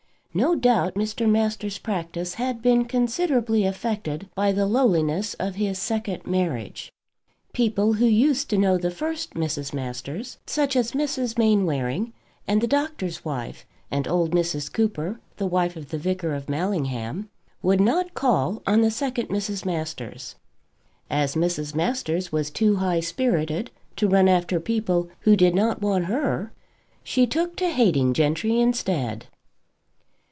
No 0.33 0.55
doubt 0.55 0.93
Mr. 0.93 1.29
Masters' 1.29 1.77
practice 1.77 2.35
had 2.35 2.61
been 2.61 2.85
considerably 2.85 3.65
affected 3.65 4.29
by 4.33 4.53
the 4.53 4.65
lowliness 4.65 5.33
of 5.33 5.55
his 5.55 5.77
second 5.77 6.25
marriage. 6.25 6.89
People 7.51 7.95
who 7.95 8.05
used 8.05 8.49
to 8.49 8.57
know 8.57 8.77
the 8.77 8.91
first 8.91 9.33
Mrs. 9.33 9.73
Masters, 9.73 10.37
such 10.45 10.77
as 10.77 10.93
Mrs. 10.93 11.37
Mainwaring, 11.37 12.13
and 12.47 12.61
the 12.61 12.67
doctor's 12.67 13.25
wife, 13.25 13.65
and 13.91 14.07
old 14.07 14.31
Mrs. 14.31 14.71
Cooper, 14.71 15.19
the 15.35 15.47
wife 15.47 15.75
of 15.75 15.89
the 15.89 15.97
vicar 15.97 16.33
of 16.33 16.47
Mallingham, 16.47 17.29
would 17.61 17.81
not 17.81 18.13
call 18.13 18.61
on 18.65 18.79
the 18.79 18.89
second 18.89 19.27
Mrs. 19.27 19.65
Masters. 19.65 20.35
As 21.09 21.35
Mrs. 21.35 21.75
Masters 21.75 22.31
was 22.31 22.49
too 22.49 22.77
high 22.77 23.01
spirited 23.01 23.69
to 23.97 24.07
run 24.07 24.29
after 24.29 24.61
people 24.61 25.09
who 25.23 25.35
did 25.35 25.53
not 25.53 25.81
want 25.81 26.05
her, 26.05 26.53
she 27.03 27.27
took 27.27 27.57
to 27.57 27.67
hating 27.69 28.13
gentry 28.13 28.61
instead. 28.61 29.25